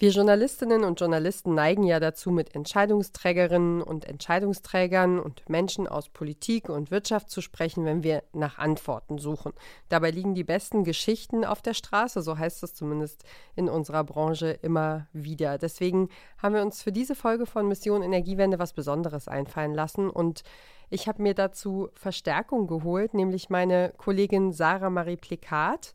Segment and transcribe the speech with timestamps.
[0.00, 6.70] Wir Journalistinnen und Journalisten neigen ja dazu, mit Entscheidungsträgerinnen und Entscheidungsträgern und Menschen aus Politik
[6.70, 9.52] und Wirtschaft zu sprechen, wenn wir nach Antworten suchen.
[9.90, 13.24] Dabei liegen die besten Geschichten auf der Straße, so heißt es zumindest
[13.56, 15.58] in unserer Branche immer wieder.
[15.58, 16.08] Deswegen
[16.38, 20.44] haben wir uns für diese Folge von Mission Energiewende was Besonderes einfallen lassen und
[20.88, 25.92] ich habe mir dazu Verstärkung geholt, nämlich meine Kollegin Sarah Marie Plikat.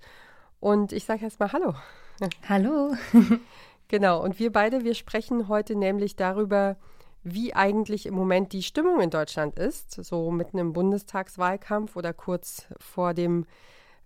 [0.60, 1.74] Und ich sage erst mal Hallo.
[2.48, 2.94] Hallo.
[3.96, 6.76] Genau, und wir beide, wir sprechen heute nämlich darüber,
[7.24, 12.68] wie eigentlich im Moment die Stimmung in Deutschland ist, so mitten im Bundestagswahlkampf oder kurz
[12.78, 13.46] vor dem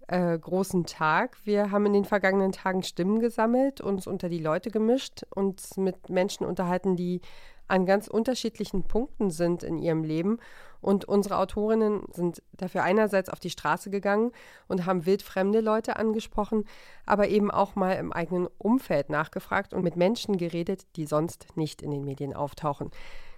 [0.08, 1.38] äh, großen Tag.
[1.44, 6.08] Wir haben in den vergangenen Tagen Stimmen gesammelt, uns unter die Leute gemischt, uns mit
[6.08, 7.22] Menschen unterhalten, die
[7.68, 10.38] an ganz unterschiedlichen Punkten sind in ihrem Leben.
[10.82, 14.32] Und unsere Autorinnen sind dafür einerseits auf die Straße gegangen
[14.68, 16.66] und haben wildfremde Leute angesprochen,
[17.06, 21.82] aber eben auch mal im eigenen Umfeld nachgefragt und mit Menschen geredet, die sonst nicht
[21.82, 22.92] in den Medien auftauchen.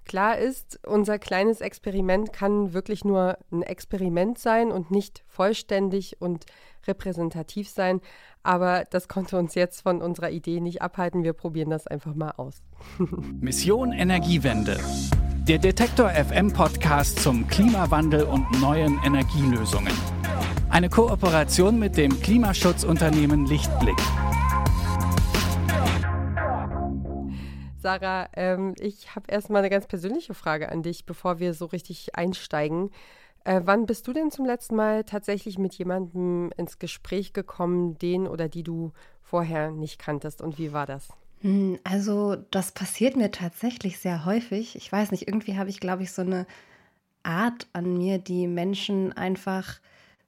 [0.05, 6.45] Klar ist, unser kleines Experiment kann wirklich nur ein Experiment sein und nicht vollständig und
[6.87, 8.01] repräsentativ sein.
[8.43, 11.23] Aber das konnte uns jetzt von unserer Idee nicht abhalten.
[11.23, 12.63] Wir probieren das einfach mal aus.
[13.39, 14.79] Mission Energiewende.
[15.47, 19.91] Der Detektor FM Podcast zum Klimawandel und neuen Energielösungen.
[20.69, 23.97] Eine Kooperation mit dem Klimaschutzunternehmen Lichtblick.
[27.79, 32.15] Sarah, ähm, ich habe erstmal eine ganz persönliche Frage an dich, bevor wir so richtig
[32.15, 32.91] einsteigen.
[33.43, 38.27] Äh, wann bist du denn zum letzten Mal tatsächlich mit jemandem ins Gespräch gekommen, den
[38.27, 38.91] oder die du
[39.23, 40.39] vorher nicht kanntest?
[40.39, 41.09] Und wie war das?
[41.41, 44.75] Hm, also das passiert mir tatsächlich sehr häufig.
[44.75, 46.45] Ich weiß nicht, irgendwie habe ich, glaube ich, so eine
[47.23, 49.79] Art an mir, die Menschen einfach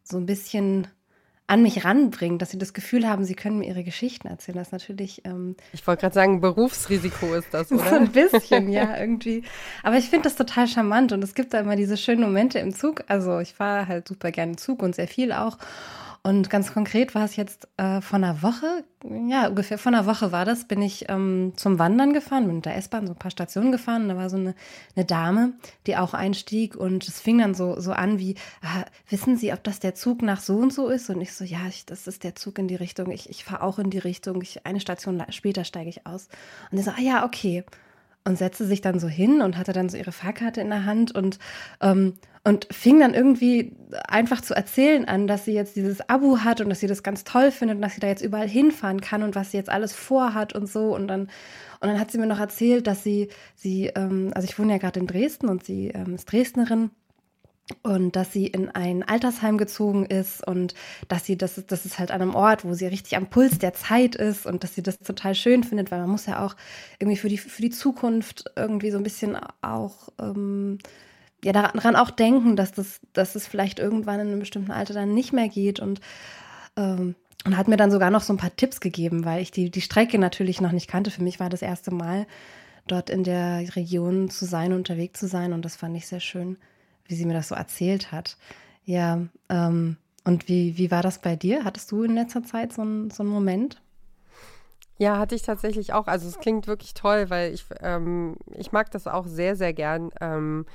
[0.03, 0.88] so ein bisschen
[1.45, 4.58] an mich ranbringt, dass sie das Gefühl haben, sie können mir ihre Geschichten erzählen.
[4.58, 5.25] Das ist natürlich.
[5.25, 7.89] Ähm, ich wollte gerade sagen, Berufsrisiko ist das, oder?
[7.89, 9.44] so ein bisschen, ja, irgendwie.
[9.84, 12.73] Aber ich finde das total charmant und es gibt da immer diese schönen Momente im
[12.73, 13.03] Zug.
[13.08, 15.57] Also ich fahre halt super gerne Zug und sehr viel auch.
[16.25, 18.85] Und ganz konkret war es jetzt äh, vor einer Woche,
[19.28, 22.66] ja, ungefähr vor einer Woche war das, bin ich ähm, zum Wandern gefahren, bin mit
[22.66, 24.56] der S-Bahn so ein paar Stationen gefahren und da war so eine,
[24.95, 25.51] eine Dame,
[25.85, 29.66] die auch einstieg und es fing dann so, so an wie, ah, wissen Sie, ob
[29.66, 31.09] das der Zug nach so und so ist?
[31.09, 33.62] Und ich so, ja, ich, das ist der Zug in die Richtung, ich, ich fahre
[33.62, 36.29] auch in die Richtung, ich, eine Station später steige ich aus.
[36.72, 37.66] Und er so, ah ja, okay
[38.25, 41.13] und setzte sich dann so hin und hatte dann so ihre Fahrkarte in der Hand
[41.13, 41.39] und,
[41.81, 42.13] ähm,
[42.44, 43.75] und fing dann irgendwie
[44.07, 47.23] einfach zu erzählen an, dass sie jetzt dieses Abo hat und dass sie das ganz
[47.23, 49.94] toll findet und dass sie da jetzt überall hinfahren kann und was sie jetzt alles
[49.94, 50.95] vorhat und so.
[50.95, 54.57] Und dann, und dann hat sie mir noch erzählt, dass sie, sie, ähm, also ich
[54.57, 56.91] wohne ja gerade in Dresden und sie ähm, ist Dresdnerin
[57.81, 60.73] und dass sie in ein Altersheim gezogen ist und
[61.07, 63.57] dass sie, das ist, das ist halt an einem Ort, wo sie richtig am Puls
[63.59, 66.56] der Zeit ist und dass sie das total schön findet, weil man muss ja auch
[67.00, 70.78] irgendwie für die, für die Zukunft irgendwie so ein bisschen auch, ähm,
[71.44, 75.13] ja, daran auch denken, dass das, dass es vielleicht irgendwann in einem bestimmten Alter dann
[75.13, 75.79] nicht mehr geht.
[75.79, 76.00] Und,
[76.78, 79.69] ähm, und hat mir dann sogar noch so ein paar Tipps gegeben, weil ich die,
[79.69, 81.12] die Strecke natürlich noch nicht kannte.
[81.12, 82.25] Für mich war das erste Mal,
[82.88, 85.51] dort in der Region zu sein, unterwegs zu sein.
[85.51, 86.57] Und das fand ich sehr schön
[87.06, 88.38] wie sie mir das so erzählt hat.
[88.86, 91.64] Ja, ähm, und wie, wie war das bei dir?
[91.64, 93.81] Hattest du in letzter Zeit so, ein, so einen Moment?
[94.97, 96.08] Ja, hatte ich tatsächlich auch.
[96.08, 100.12] Also es klingt wirklich toll, weil ich, ähm, ich mag das auch sehr, sehr gern,
[100.22, 100.66] ähm,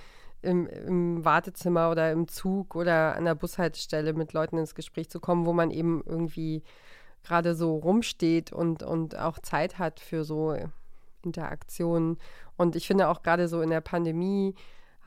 [0.42, 5.18] im, im, Wartezimmer oder im Zug oder an der Bushaltestelle mit Leuten ins Gespräch zu
[5.18, 6.62] kommen, wo man eben irgendwie
[7.24, 10.56] gerade so rumsteht und, und auch Zeit hat für so
[11.22, 12.18] Interaktionen.
[12.56, 14.54] Und ich finde auch gerade so in der Pandemie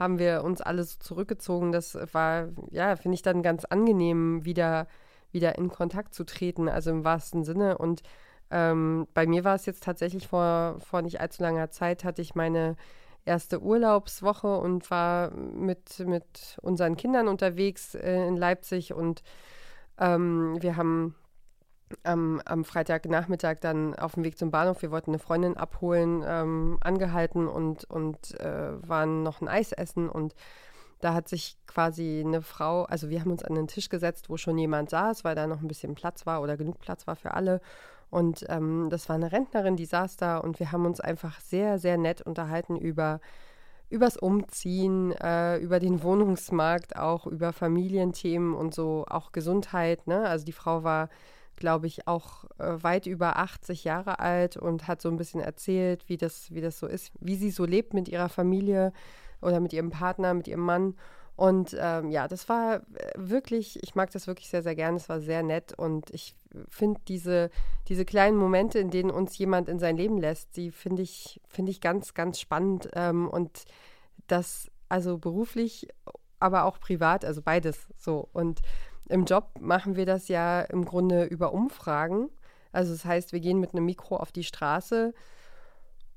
[0.02, 1.72] haben wir uns alles zurückgezogen.
[1.72, 4.88] Das war, ja, finde ich dann ganz angenehm, wieder,
[5.32, 7.78] wieder in Kontakt zu treten, also im wahrsten Sinne.
[7.78, 8.02] Und
[8.50, 12.34] ähm, bei mir war es jetzt tatsächlich vor, vor nicht allzu langer Zeit, hatte ich
[12.34, 12.78] meine
[13.26, 19.22] erste Urlaubswoche und war mit, mit unseren Kindern unterwegs äh, in Leipzig und
[20.00, 21.16] ähm, wir haben
[22.04, 26.78] am, am Freitagnachmittag dann auf dem Weg zum Bahnhof, wir wollten eine Freundin abholen, ähm,
[26.82, 30.36] angehalten und, und äh, waren noch ein Eis essen und
[31.00, 34.38] da hat sich quasi eine Frau, also wir haben uns an den Tisch gesetzt, wo
[34.38, 37.34] schon jemand saß, weil da noch ein bisschen Platz war oder genug Platz war für
[37.34, 37.60] alle.
[38.12, 41.80] Und ähm, das war eine Rentnerin, die saß da und wir haben uns einfach sehr,
[41.80, 43.22] sehr nett unterhalten über
[43.92, 50.08] übers Umziehen, äh, über den Wohnungsmarkt, auch über Familienthemen und so, auch Gesundheit.
[50.08, 50.28] Ne?
[50.28, 51.10] Also die Frau war
[51.56, 56.08] glaube ich, auch äh, weit über 80 Jahre alt und hat so ein bisschen erzählt,
[56.08, 58.94] wie das, wie das so ist, wie sie so lebt mit ihrer Familie
[59.42, 60.96] oder mit ihrem Partner, mit ihrem Mann.
[61.36, 62.82] Und ähm, ja, das war
[63.16, 64.98] wirklich, ich mag das wirklich sehr, sehr gerne.
[64.98, 66.36] Es war sehr nett und ich
[66.70, 67.50] finde diese,
[67.88, 71.72] diese kleinen Momente, in denen uns jemand in sein Leben lässt, die finde ich, finde
[71.72, 72.90] ich ganz, ganz spannend.
[72.94, 73.66] Ähm, und
[74.28, 75.88] das, also beruflich,
[76.40, 78.30] aber auch privat, also beides so.
[78.34, 78.62] Und
[79.12, 82.30] im Job machen wir das ja im Grunde über Umfragen.
[82.72, 85.14] Also das heißt, wir gehen mit einem Mikro auf die Straße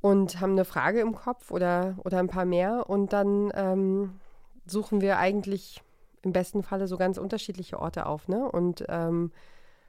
[0.01, 4.21] und haben eine Frage im Kopf oder, oder ein paar mehr und dann ähm,
[4.67, 5.83] suchen wir eigentlich
[6.23, 8.51] im besten Falle so ganz unterschiedliche Orte auf, ne?
[8.51, 9.33] Und ähm,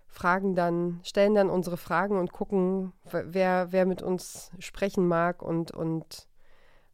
[0.08, 5.72] fragen dann, stellen dann unsere Fragen und gucken, wer, wer mit uns sprechen mag und,
[5.72, 6.28] und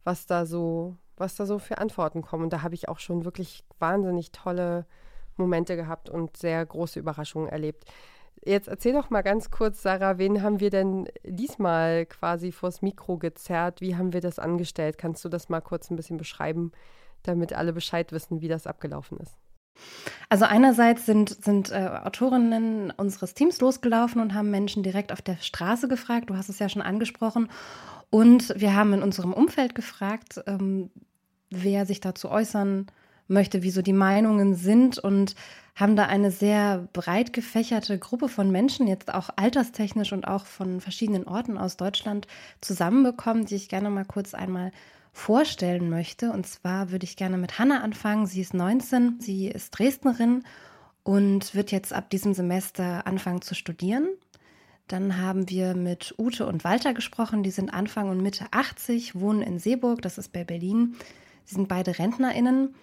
[0.04, 2.44] was da so, was da so für Antworten kommen.
[2.44, 4.86] Und da habe ich auch schon wirklich wahnsinnig tolle
[5.42, 7.84] Momente gehabt und sehr große Überraschungen erlebt.
[8.44, 13.18] Jetzt erzähl doch mal ganz kurz, Sarah, wen haben wir denn diesmal quasi vors Mikro
[13.18, 13.80] gezerrt?
[13.80, 14.98] Wie haben wir das angestellt?
[14.98, 16.72] Kannst du das mal kurz ein bisschen beschreiben,
[17.22, 19.36] damit alle Bescheid wissen, wie das abgelaufen ist.
[20.28, 25.36] Also einerseits sind, sind äh, Autorinnen unseres Teams losgelaufen und haben Menschen direkt auf der
[25.36, 26.30] Straße gefragt.
[26.30, 27.48] Du hast es ja schon angesprochen.
[28.10, 30.90] Und wir haben in unserem Umfeld gefragt, ähm,
[31.50, 32.86] wer sich dazu äußern
[33.32, 35.34] möchte, wieso die Meinungen sind und
[35.74, 40.80] haben da eine sehr breit gefächerte Gruppe von Menschen, jetzt auch alterstechnisch und auch von
[40.80, 42.26] verschiedenen Orten aus Deutschland
[42.60, 44.70] zusammenbekommen, die ich gerne mal kurz einmal
[45.12, 46.30] vorstellen möchte.
[46.30, 48.26] Und zwar würde ich gerne mit Hanna anfangen.
[48.26, 50.44] Sie ist 19, sie ist Dresdnerin
[51.02, 54.08] und wird jetzt ab diesem Semester anfangen zu studieren.
[54.88, 57.42] Dann haben wir mit Ute und Walter gesprochen.
[57.42, 60.96] Die sind Anfang und Mitte 80, wohnen in Seeburg, das ist bei Berlin.
[61.44, 62.74] Sie sind beide RentnerInnen.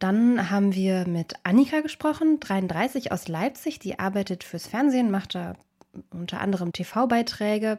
[0.00, 3.78] Dann haben wir mit Annika gesprochen, 33 aus Leipzig.
[3.78, 5.54] Die arbeitet fürs Fernsehen, macht da
[6.10, 7.78] unter anderem TV-Beiträge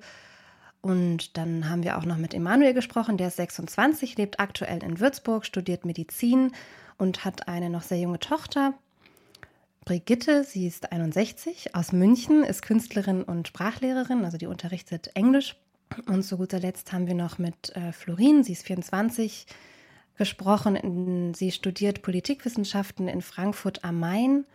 [0.81, 4.99] und dann haben wir auch noch mit Emanuel gesprochen, der ist 26, lebt aktuell in
[4.99, 6.51] Würzburg, studiert Medizin
[6.97, 8.73] und hat eine noch sehr junge Tochter.
[9.85, 15.55] Brigitte, sie ist 61, aus München, ist Künstlerin und Sprachlehrerin, also die unterrichtet Englisch.
[16.07, 19.45] Und zu guter Letzt haben wir noch mit äh, Florin, sie ist 24,
[20.21, 21.33] gesprochen.
[21.33, 24.45] Sie studiert Politikwissenschaften in Frankfurt am Main.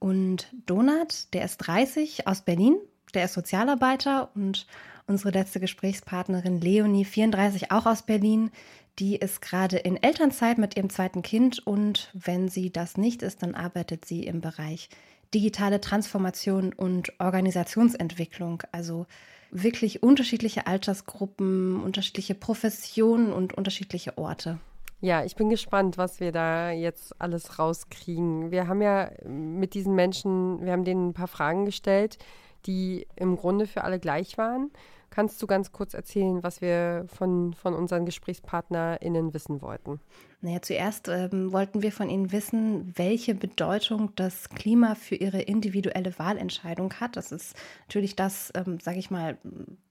[0.00, 2.74] Und Donat, der ist 30, aus Berlin,
[3.14, 4.66] der ist Sozialarbeiter und
[5.06, 8.50] unsere letzte Gesprächspartnerin Leonie, 34, auch aus Berlin.
[8.98, 13.44] Die ist gerade in Elternzeit mit ihrem zweiten Kind und wenn sie das nicht ist,
[13.44, 14.88] dann arbeitet sie im Bereich
[15.32, 18.64] digitale Transformation und Organisationsentwicklung.
[18.72, 19.06] Also
[19.52, 24.58] wirklich unterschiedliche Altersgruppen, unterschiedliche Professionen und unterschiedliche Orte.
[25.00, 28.50] Ja, ich bin gespannt, was wir da jetzt alles rauskriegen.
[28.50, 32.18] Wir haben ja mit diesen Menschen, wir haben denen ein paar Fragen gestellt,
[32.66, 34.72] die im Grunde für alle gleich waren.
[35.10, 40.00] Kannst du ganz kurz erzählen, was wir von, von unseren GesprächspartnerInnen wissen wollten?
[40.40, 46.18] Naja, zuerst ähm, wollten wir von Ihnen wissen, welche Bedeutung das Klima für Ihre individuelle
[46.18, 47.16] Wahlentscheidung hat.
[47.16, 47.56] Das ist
[47.86, 49.38] natürlich das, ähm, sage ich mal,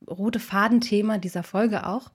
[0.08, 2.12] rote Fadenthema dieser Folge auch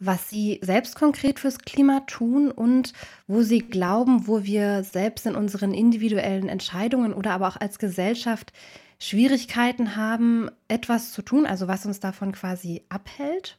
[0.00, 2.92] was Sie selbst konkret fürs Klima tun und
[3.26, 8.52] wo Sie glauben, wo wir selbst in unseren individuellen Entscheidungen oder aber auch als Gesellschaft
[9.00, 13.58] Schwierigkeiten haben, etwas zu tun, also was uns davon quasi abhält.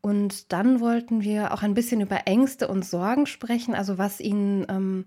[0.00, 4.66] Und dann wollten wir auch ein bisschen über Ängste und Sorgen sprechen, also was Ihnen
[4.68, 5.04] ähm,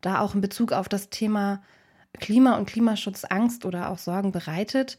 [0.00, 1.62] da auch in Bezug auf das Thema
[2.20, 4.98] Klima und Klimaschutz Angst oder auch Sorgen bereitet.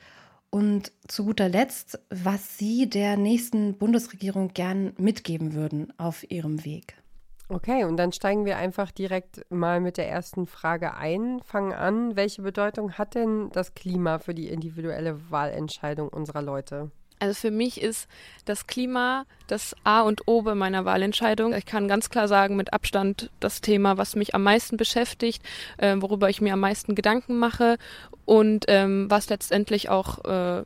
[0.50, 6.96] Und zu guter Letzt, was Sie der nächsten Bundesregierung gern mitgeben würden auf Ihrem Weg.
[7.48, 12.16] Okay, und dann steigen wir einfach direkt mal mit der ersten Frage ein, fangen an.
[12.16, 16.90] Welche Bedeutung hat denn das Klima für die individuelle Wahlentscheidung unserer Leute?
[17.20, 18.08] Also für mich ist
[18.46, 21.54] das Klima das A und O bei meiner Wahlentscheidung.
[21.54, 25.44] Ich kann ganz klar sagen, mit Abstand das Thema, was mich am meisten beschäftigt,
[25.78, 27.78] äh, worüber ich mir am meisten Gedanken mache
[28.26, 30.64] und ähm, was letztendlich auch äh,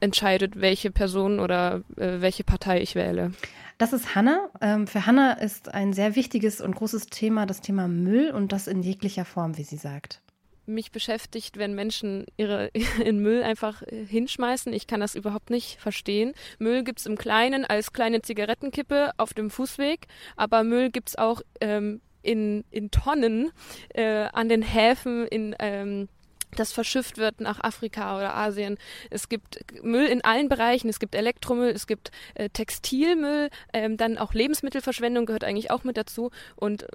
[0.00, 3.32] entscheidet, welche Person oder äh, welche Partei ich wähle.
[3.78, 4.50] Das ist Hanna.
[4.60, 8.68] Ähm, für Hanna ist ein sehr wichtiges und großes Thema das Thema Müll und das
[8.68, 10.20] in jeglicher Form, wie sie sagt
[10.66, 12.68] mich beschäftigt, wenn Menschen ihre
[13.04, 14.72] in Müll einfach hinschmeißen.
[14.72, 16.32] Ich kann das überhaupt nicht verstehen.
[16.58, 20.06] Müll gibt es im Kleinen als kleine Zigarettenkippe auf dem Fußweg,
[20.36, 23.50] aber Müll gibt es auch ähm, in, in Tonnen
[23.90, 26.08] äh, an den Häfen, in ähm,
[26.56, 28.78] das verschifft wird nach Afrika oder Asien.
[29.10, 30.88] Es gibt Müll in allen Bereichen.
[30.88, 35.96] Es gibt Elektromüll, es gibt äh, Textilmüll, ähm, dann auch Lebensmittelverschwendung gehört eigentlich auch mit
[35.96, 36.30] dazu.
[36.56, 36.86] Und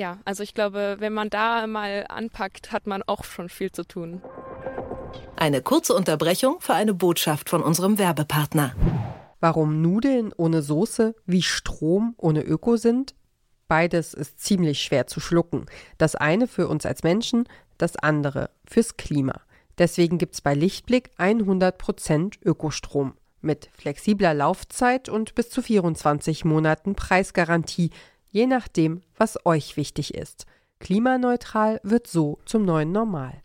[0.00, 3.84] ja, also ich glaube, wenn man da mal anpackt, hat man auch schon viel zu
[3.84, 4.22] tun.
[5.36, 8.74] Eine kurze Unterbrechung für eine Botschaft von unserem Werbepartner.
[9.40, 13.14] Warum Nudeln ohne Soße wie Strom ohne Öko sind?
[13.68, 15.66] Beides ist ziemlich schwer zu schlucken.
[15.98, 17.44] Das eine für uns als Menschen,
[17.76, 19.42] das andere fürs Klima.
[19.78, 26.94] Deswegen gibt es bei Lichtblick 100% Ökostrom mit flexibler Laufzeit und bis zu 24 Monaten
[26.94, 27.90] Preisgarantie,
[28.30, 30.46] je nachdem, was euch wichtig ist.
[30.78, 33.42] Klimaneutral wird so zum neuen Normal.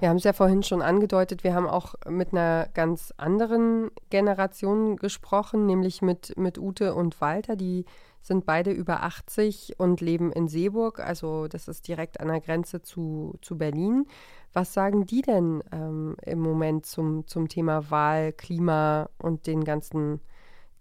[0.00, 4.96] Wir haben es ja vorhin schon angedeutet, wir haben auch mit einer ganz anderen Generation
[4.96, 7.84] gesprochen, nämlich mit, mit Ute und Walter, die
[8.22, 12.82] sind beide über 80 und leben in Seeburg, also das ist direkt an der Grenze
[12.82, 14.06] zu, zu Berlin.
[14.52, 20.20] Was sagen die denn ähm, im Moment zum, zum Thema Wahl, Klima und den ganzen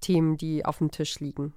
[0.02, 1.54] Themen, die auf dem Tisch liegen?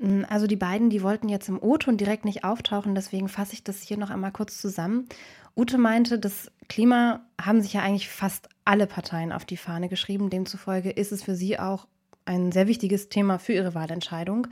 [0.00, 3.64] Mm, also die beiden, die wollten jetzt im O-Ton direkt nicht auftauchen, deswegen fasse ich
[3.64, 5.08] das hier noch einmal kurz zusammen.
[5.56, 10.28] Ute meinte, das Klima haben sich ja eigentlich fast alle Parteien auf die Fahne geschrieben.
[10.28, 11.86] Demzufolge ist es für sie auch
[12.26, 14.48] ein sehr wichtiges Thema für ihre Wahlentscheidung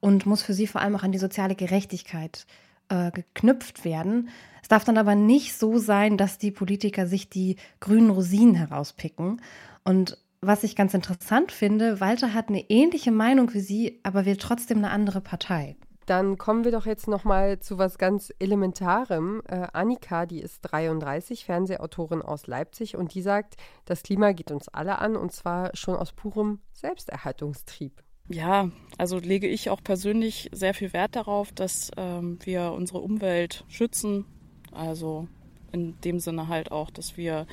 [0.00, 2.46] und muss für sie vor allem auch an die soziale Gerechtigkeit
[2.88, 4.28] äh, geknüpft werden.
[4.60, 9.40] Es darf dann aber nicht so sein, dass die Politiker sich die grünen Rosinen herauspicken.
[9.84, 14.36] Und was ich ganz interessant finde, Walter hat eine ähnliche Meinung wie sie, aber will
[14.36, 15.76] trotzdem eine andere Partei.
[16.06, 19.40] Dann kommen wir doch jetzt noch mal zu was ganz Elementarem.
[19.46, 24.68] Äh, Annika, die ist 33, Fernsehautorin aus Leipzig und die sagt, das Klima geht uns
[24.68, 28.02] alle an und zwar schon aus purem Selbsterhaltungstrieb.
[28.28, 33.64] Ja, also lege ich auch persönlich sehr viel Wert darauf, dass ähm, wir unsere Umwelt
[33.68, 34.24] schützen.
[34.72, 35.28] Also
[35.70, 37.46] in dem Sinne halt auch, dass wir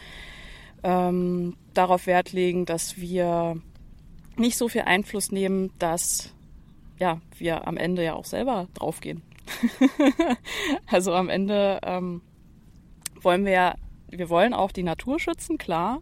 [0.84, 3.62] ähm, darauf Wert legen, dass wir
[4.38, 6.34] nicht so viel Einfluss nehmen, dass
[6.98, 9.22] ja, wir am Ende ja auch selber draufgehen.
[10.88, 12.22] also am Ende ähm,
[13.22, 13.76] wollen wir ja,
[14.10, 16.02] wir wollen auch die Natur schützen, klar,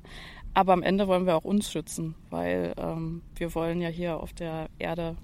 [0.53, 4.33] aber am Ende wollen wir auch uns schützen, weil ähm, wir wollen ja hier auf
[4.33, 5.15] der Erde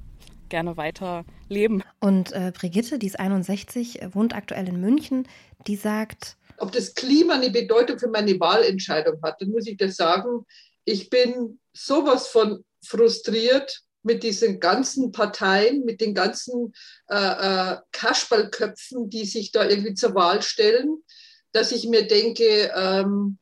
[0.50, 1.82] gerne weiter leben.
[2.00, 5.28] Und äh, Brigitte, die ist 61, wohnt aktuell in München,
[5.66, 9.98] die sagt, ob das Klima eine Bedeutung für meine Wahlentscheidung hat, dann muss ich das
[9.98, 10.46] sagen,
[10.86, 16.74] ich bin sowas von frustriert mit diesen ganzen Parteien, mit den ganzen
[17.10, 21.03] äh, äh, Kasperlköpfen, die sich da irgendwie zur Wahl stellen,
[21.51, 23.39] dass ich mir denke, ähm,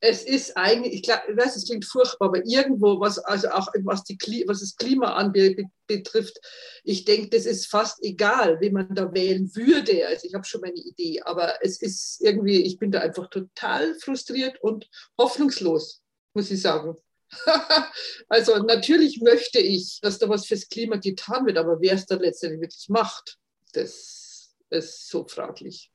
[0.00, 3.68] es ist eigentlich, ich, glaub, ich weiß, es klingt furchtbar, aber irgendwo, was also auch
[3.84, 6.40] was, die, was das Klima anbetrifft,
[6.84, 10.06] ich denke, das ist fast egal, wie man da wählen würde.
[10.06, 13.94] Also ich habe schon meine Idee, aber es ist irgendwie, ich bin da einfach total
[13.96, 14.88] frustriert und
[15.18, 16.02] hoffnungslos,
[16.32, 16.96] muss ich sagen.
[18.28, 22.20] also natürlich möchte ich, dass da was fürs Klima getan wird, aber wer es dann
[22.20, 23.38] letztendlich wirklich macht,
[23.74, 25.92] das ist so fraglich.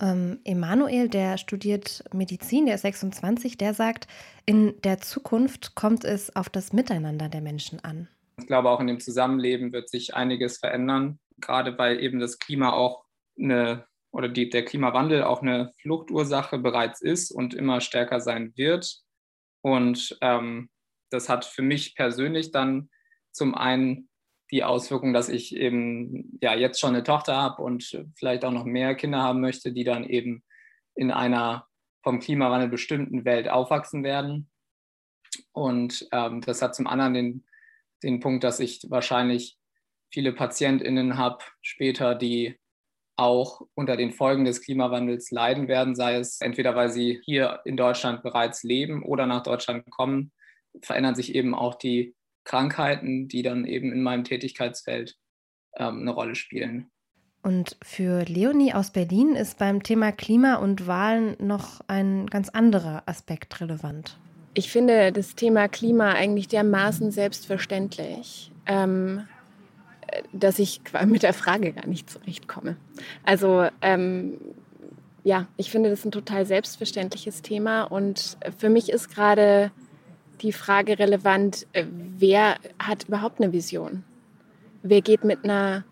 [0.00, 4.06] Ähm, Emanuel, der studiert Medizin, der ist 26, der sagt,
[4.44, 8.08] in der Zukunft kommt es auf das Miteinander der Menschen an.
[8.38, 12.72] Ich glaube, auch in dem Zusammenleben wird sich einiges verändern, gerade weil eben das Klima
[12.72, 13.04] auch
[13.38, 19.02] eine oder die, der Klimawandel auch eine Fluchtursache bereits ist und immer stärker sein wird.
[19.60, 20.70] Und ähm,
[21.10, 22.88] das hat für mich persönlich dann
[23.30, 24.08] zum einen
[24.50, 28.64] die Auswirkung, dass ich eben ja jetzt schon eine Tochter habe und vielleicht auch noch
[28.64, 30.42] mehr Kinder haben möchte, die dann eben
[30.94, 31.66] in einer
[32.02, 34.48] vom Klimawandel bestimmten Welt aufwachsen werden.
[35.52, 37.44] Und ähm, das hat zum anderen den,
[38.02, 39.58] den Punkt, dass ich wahrscheinlich
[40.12, 42.58] viele PatientInnen habe später, die
[43.16, 47.76] auch unter den Folgen des Klimawandels leiden werden, sei es entweder, weil sie hier in
[47.76, 50.32] Deutschland bereits leben oder nach Deutschland kommen,
[50.82, 52.14] verändern sich eben auch die
[52.46, 55.16] Krankheiten, die dann eben in meinem Tätigkeitsfeld
[55.76, 56.90] ähm, eine Rolle spielen.
[57.42, 63.02] Und für Leonie aus Berlin ist beim Thema Klima und Wahlen noch ein ganz anderer
[63.06, 64.18] Aspekt relevant.
[64.54, 69.28] Ich finde das Thema Klima eigentlich dermaßen selbstverständlich, ähm,
[70.32, 72.76] dass ich mit der Frage gar nicht zurechtkomme.
[73.22, 74.38] Also ähm,
[75.22, 79.70] ja, ich finde das ein total selbstverständliches Thema und für mich ist gerade
[80.42, 84.04] die Frage relevant, äh, wer hat überhaupt eine Vision?
[84.82, 85.84] Wer geht mit einer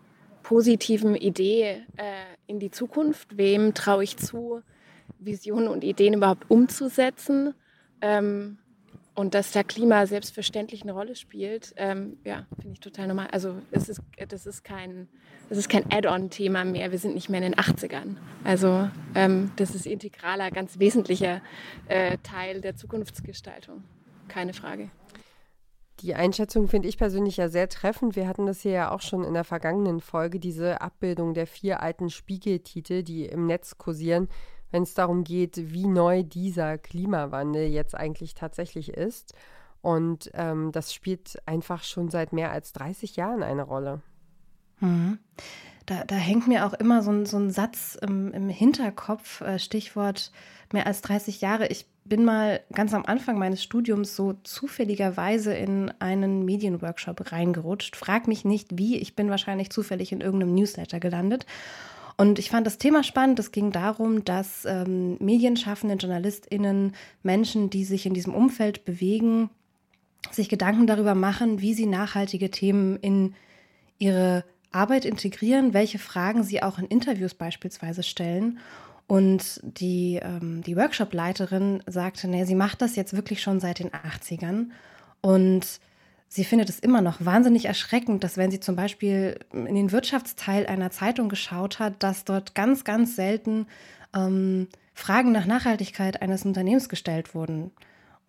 [0.43, 3.37] positiven Idee äh, in die Zukunft?
[3.37, 4.61] Wem traue ich zu,
[5.19, 7.53] Visionen und Ideen überhaupt umzusetzen?
[8.01, 8.57] Ähm,
[9.15, 13.27] und dass da Klima selbstverständlich eine Rolle spielt, ähm, ja, finde ich total normal.
[13.31, 15.07] Also es ist, das ist kein,
[15.69, 16.91] kein Add-on-Thema mehr.
[16.91, 18.17] Wir sind nicht mehr in den 80ern.
[18.43, 21.41] Also ähm, das ist integraler, ganz wesentlicher
[21.87, 23.83] äh, Teil der Zukunftsgestaltung
[24.27, 24.89] keine Frage.
[26.01, 28.15] Die Einschätzung finde ich persönlich ja sehr treffend.
[28.15, 31.81] Wir hatten das hier ja auch schon in der vergangenen Folge, diese Abbildung der vier
[31.81, 34.27] alten Spiegeltitel, die im Netz kursieren,
[34.71, 39.33] wenn es darum geht, wie neu dieser Klimawandel jetzt eigentlich tatsächlich ist.
[39.81, 44.01] Und ähm, das spielt einfach schon seit mehr als 30 Jahren eine Rolle.
[44.79, 45.19] Mhm.
[45.85, 49.59] Da, da, hängt mir auch immer so ein, so ein Satz im, im Hinterkopf, äh,
[49.59, 50.31] Stichwort
[50.73, 51.67] mehr als 30 Jahre.
[51.67, 57.95] Ich bin mal ganz am Anfang meines Studiums so zufälligerweise in einen Medienworkshop reingerutscht.
[57.95, 61.45] Frag mich nicht wie, ich bin wahrscheinlich zufällig in irgendeinem Newsletter gelandet.
[62.17, 63.39] Und ich fand das Thema spannend.
[63.39, 69.49] Es ging darum, dass ähm, Medienschaffende, JournalistInnen, Menschen, die sich in diesem Umfeld bewegen,
[70.31, 73.35] sich Gedanken darüber machen, wie sie nachhaltige Themen in
[73.97, 74.43] ihre
[74.75, 78.59] Arbeit integrieren, welche Fragen sie auch in Interviews beispielsweise stellen.
[79.07, 83.91] Und die, ähm, die Workshop-Leiterin sagte, nee, sie macht das jetzt wirklich schon seit den
[83.91, 84.69] 80ern.
[85.21, 85.79] Und
[86.27, 90.65] sie findet es immer noch wahnsinnig erschreckend, dass wenn sie zum Beispiel in den Wirtschaftsteil
[90.65, 93.67] einer Zeitung geschaut hat, dass dort ganz, ganz selten
[94.15, 97.71] ähm, Fragen nach Nachhaltigkeit eines Unternehmens gestellt wurden.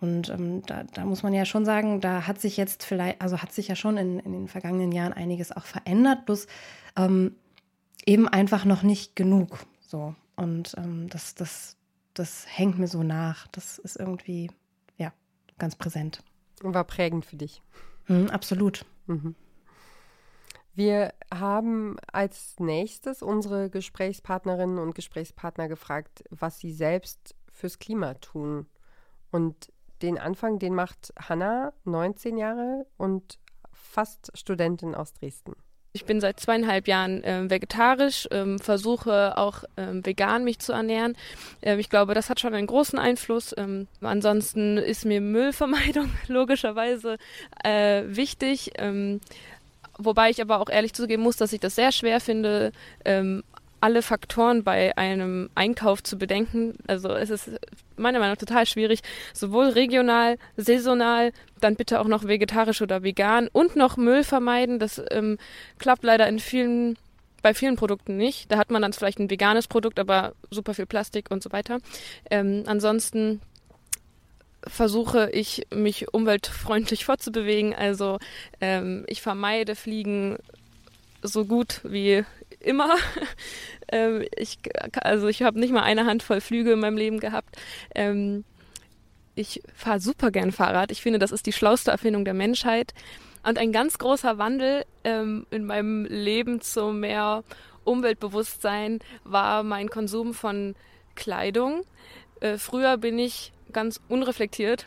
[0.01, 3.41] Und ähm, da, da, muss man ja schon sagen, da hat sich jetzt vielleicht, also
[3.41, 6.47] hat sich ja schon in, in den vergangenen Jahren einiges auch verändert, bloß
[6.97, 7.35] ähm,
[8.05, 9.67] eben einfach noch nicht genug.
[9.81, 10.15] So.
[10.37, 11.77] Und ähm, das, das,
[12.13, 13.47] das hängt mir so nach.
[13.49, 14.51] Das ist irgendwie,
[14.99, 15.13] ja,
[15.59, 16.23] ganz präsent.
[16.63, 17.63] Und war prägend für dich.
[18.07, 18.85] Mhm, absolut.
[19.07, 19.35] Mhm.
[20.75, 28.67] Wir haben als nächstes unsere Gesprächspartnerinnen und Gesprächspartner gefragt, was sie selbst fürs Klima tun.
[29.31, 29.73] Und
[30.03, 33.39] den Anfang, den macht Hanna, 19 Jahre und
[33.73, 35.55] fast Studentin aus Dresden.
[35.97, 41.17] Ich bin seit zweieinhalb Jahren äh, vegetarisch, ähm, versuche auch ähm, vegan mich zu ernähren.
[41.63, 43.55] Äh, ich glaube, das hat schon einen großen Einfluss.
[43.57, 47.17] Ähm, ansonsten ist mir Müllvermeidung logischerweise
[47.65, 48.73] äh, wichtig.
[48.77, 49.23] Ähm,
[49.97, 52.73] wobei ich aber auch ehrlich zugeben muss, dass ich das sehr schwer finde,
[53.07, 53.43] ähm,
[53.81, 56.75] alle Faktoren bei einem Einkauf zu bedenken.
[56.87, 57.51] Also es ist
[57.97, 59.01] meiner Meinung nach total schwierig,
[59.33, 64.79] sowohl regional, saisonal, dann bitte auch noch vegetarisch oder vegan und noch Müll vermeiden.
[64.79, 65.39] Das ähm,
[65.79, 66.97] klappt leider in vielen
[67.43, 68.51] bei vielen Produkten nicht.
[68.51, 71.79] Da hat man dann vielleicht ein veganes Produkt, aber super viel Plastik und so weiter.
[72.29, 73.41] Ähm, ansonsten
[74.67, 77.73] versuche ich, mich umweltfreundlich fortzubewegen.
[77.73, 78.19] Also
[78.61, 80.39] ähm, ich vermeide Fliegen
[81.23, 82.25] so gut wie
[82.61, 82.95] immer.
[83.89, 84.59] ähm, ich,
[85.01, 87.57] also ich habe nicht mal eine Handvoll Flüge in meinem Leben gehabt.
[87.95, 88.45] Ähm,
[89.35, 90.91] ich fahre super gern Fahrrad.
[90.91, 92.95] Ich finde, das ist die schlauste Erfindung der Menschheit.
[93.47, 97.45] Und ein ganz großer Wandel ähm, in meinem Leben zu mehr
[97.85, 100.75] Umweltbewusstsein war mein Konsum von
[101.15, 101.85] Kleidung.
[102.41, 104.87] Äh, früher bin ich ganz unreflektiert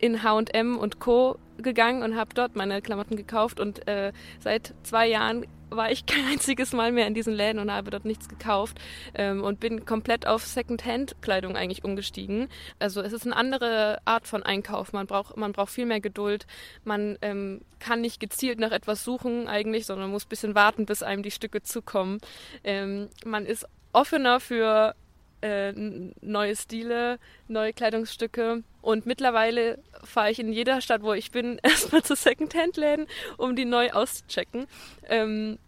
[0.00, 5.08] in H&M und Co gegangen und habe dort meine Klamotten gekauft und äh, seit zwei
[5.08, 8.78] Jahren war ich kein einziges Mal mehr in diesen Läden und habe dort nichts gekauft
[9.14, 12.48] ähm, und bin komplett auf Secondhand-Kleidung eigentlich umgestiegen.
[12.78, 14.92] Also es ist eine andere Art von Einkauf.
[14.92, 16.46] Man braucht, man braucht viel mehr Geduld.
[16.84, 21.02] Man ähm, kann nicht gezielt nach etwas suchen eigentlich, sondern muss ein bisschen warten, bis
[21.02, 22.18] einem die Stücke zukommen.
[22.64, 24.94] Ähm, man ist offener für
[25.40, 25.72] äh,
[26.20, 28.62] neue Stile, neue Kleidungsstücke.
[28.82, 33.64] Und mittlerweile fahre ich in jeder Stadt, wo ich bin, erstmal zu Secondhand-Läden, um die
[33.64, 34.66] neu auszuchecken.
[35.08, 35.58] Ähm,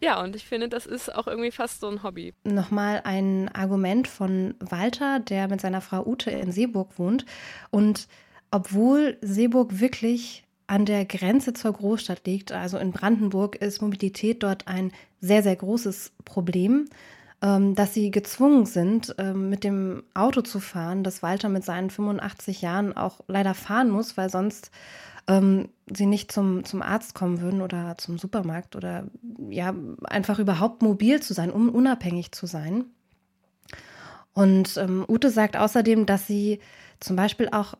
[0.00, 2.34] ja, und ich finde, das ist auch irgendwie fast so ein Hobby.
[2.44, 7.24] Nochmal ein Argument von Walter, der mit seiner Frau Ute in Seeburg wohnt.
[7.70, 8.06] Und
[8.50, 14.66] obwohl Seeburg wirklich an der Grenze zur Großstadt liegt, also in Brandenburg, ist Mobilität dort
[14.66, 16.86] ein sehr, sehr großes Problem.
[17.44, 21.90] Ähm, dass sie gezwungen sind, ähm, mit dem Auto zu fahren, dass Walter mit seinen
[21.90, 24.70] 85 Jahren auch leider fahren muss, weil sonst
[25.26, 29.04] ähm, sie nicht zum, zum Arzt kommen würden oder zum Supermarkt oder
[29.50, 32.86] ja, einfach überhaupt mobil zu sein, um unabhängig zu sein.
[34.32, 36.60] Und ähm, Ute sagt außerdem, dass sie
[36.98, 37.74] zum Beispiel auch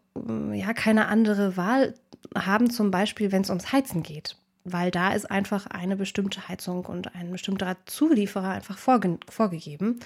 [0.52, 1.94] ja keine andere Wahl
[2.36, 6.86] haben, zum Beispiel, wenn es ums Heizen geht weil da ist einfach eine bestimmte Heizung
[6.86, 10.00] und ein bestimmter Zulieferer einfach vorge vorgegeben.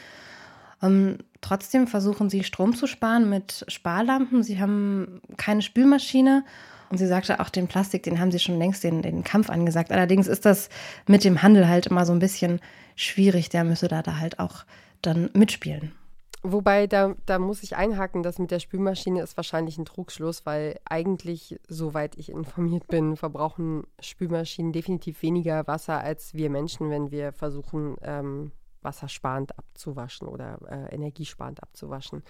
[0.83, 4.43] Ähm, trotzdem versuchen sie Strom zu sparen mit Sparlampen.
[4.43, 6.45] Sie haben keine Spülmaschine
[6.91, 9.93] und sie sagte auch den Plastik, den haben sie schon längst den, den Kampf angesagt.
[9.93, 10.69] Allerdings ist das
[11.07, 12.61] mit dem Handel halt immer so ein bisschen
[12.97, 13.49] schwierig.
[13.49, 14.65] Der müsse da, da halt auch
[15.03, 15.93] dann mitspielen.
[16.53, 20.79] Wobei, da, da muss ich einhaken, das mit der Spülmaschine ist wahrscheinlich ein Trugschluss, weil
[20.89, 27.33] eigentlich, soweit ich informiert bin, verbrauchen Spülmaschinen definitiv weniger Wasser als wir Menschen, wenn wir
[27.33, 32.23] versuchen, ähm, wassersparend abzuwaschen oder äh, energiesparend abzuwaschen.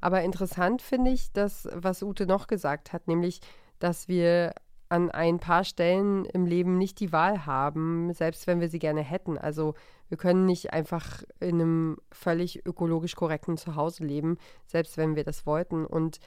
[0.00, 3.40] Aber interessant finde ich das, was Ute noch gesagt hat, nämlich,
[3.78, 4.54] dass wir
[4.88, 9.02] an ein paar Stellen im Leben nicht die Wahl haben, selbst wenn wir sie gerne
[9.02, 9.36] hätten.
[9.36, 9.74] Also
[10.08, 15.46] wir können nicht einfach in einem völlig ökologisch korrekten Zuhause leben, selbst wenn wir das
[15.46, 15.84] wollten.
[15.84, 16.18] Und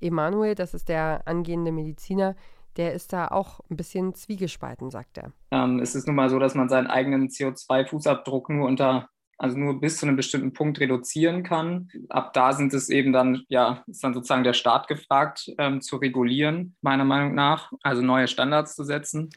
[0.00, 2.36] Emanuel, das ist der angehende Mediziner,
[2.76, 5.32] der ist da auch ein bisschen zwiegespalten, sagt er.
[5.52, 9.80] Ähm, es ist nun mal so, dass man seinen eigenen CO2-Fußabdruck nur unter also nur
[9.80, 11.88] bis zu einem bestimmten Punkt reduzieren kann.
[12.08, 15.96] Ab da sind es eben dann, ja, ist dann sozusagen der Staat gefragt, ähm, zu
[15.96, 19.30] regulieren, meiner Meinung nach, also neue Standards zu setzen.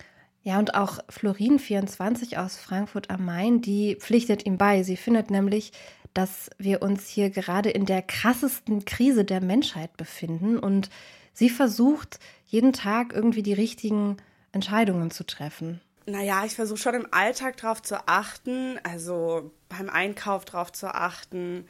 [0.48, 4.82] Ja, und auch Florin24 aus Frankfurt am Main, die pflichtet ihm bei.
[4.82, 5.74] Sie findet nämlich,
[6.14, 10.90] dass wir uns hier gerade in der krassesten Krise der Menschheit befinden und
[11.34, 14.16] sie versucht, jeden Tag irgendwie die richtigen
[14.54, 15.82] Entscheidungen zu treffen.
[16.06, 21.68] Naja, ich versuche schon im Alltag darauf zu achten, also beim Einkauf darauf zu achten,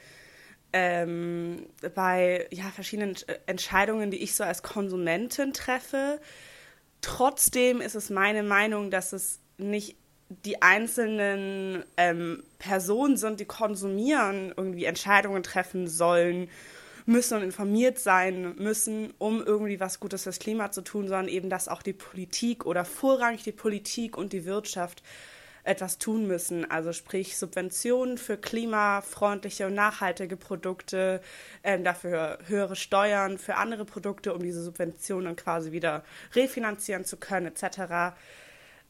[0.72, 3.16] ähm, bei ja, verschiedenen
[3.48, 6.20] Entscheidungen, die ich so als Konsumentin treffe.
[7.02, 9.98] Trotzdem ist es meine Meinung, dass es nicht
[10.30, 16.50] die einzelnen ähm, Personen sind, die konsumieren, irgendwie Entscheidungen treffen sollen
[17.06, 21.50] müssen und informiert sein müssen, um irgendwie was Gutes fürs Klima zu tun, sondern eben,
[21.50, 25.02] dass auch die Politik oder vorrangig die Politik und die Wirtschaft
[25.67, 26.69] etwas tun müssen.
[26.69, 31.21] Also sprich Subventionen für klimafreundliche und nachhaltige Produkte,
[31.63, 36.03] ähm, dafür höhere Steuern für andere Produkte, um diese Subventionen quasi wieder
[36.34, 38.15] refinanzieren zu können, etc.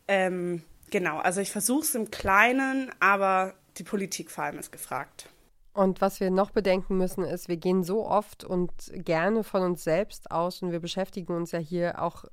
[0.07, 5.29] Ähm, genau, also ich versuche es im Kleinen, aber die Politik vor allem ist gefragt.
[5.73, 9.83] Und was wir noch bedenken müssen, ist, wir gehen so oft und gerne von uns
[9.83, 12.25] selbst aus und wir beschäftigen uns ja hier auch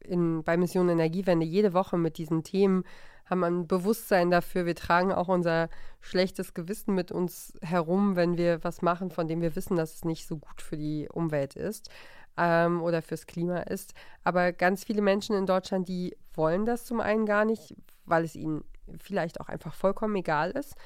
[0.00, 2.84] in, bei Mission Energiewende jede Woche mit diesen Themen,
[3.26, 4.66] haben ein Bewusstsein dafür.
[4.66, 5.68] Wir tragen auch unser
[6.00, 10.04] schlechtes Gewissen mit uns herum, wenn wir was machen, von dem wir wissen, dass es
[10.04, 11.90] nicht so gut für die Umwelt ist
[12.36, 13.94] ähm, oder fürs Klima ist.
[14.24, 18.36] Aber ganz viele Menschen in Deutschland, die wollen das zum einen gar nicht, weil es
[18.36, 18.64] ihnen
[18.98, 20.76] vielleicht auch einfach vollkommen egal ist